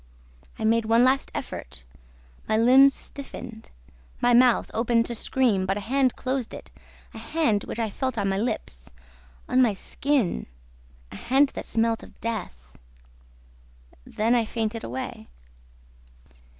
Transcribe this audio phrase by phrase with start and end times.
[0.57, 1.83] I made one last effort;
[2.49, 3.69] my limbs stiffened,
[4.19, 6.71] my mouth opened to scream, but a hand closed it,
[7.13, 8.89] a hand which I felt on my lips,
[9.47, 10.47] on my skin...
[11.11, 12.75] a hand that smelt of death.
[14.03, 15.27] Then I fainted away.